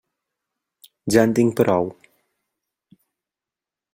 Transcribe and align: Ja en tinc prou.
Ja 1.15 1.25
en 1.27 1.35
tinc 1.41 1.53
prou. 1.59 1.91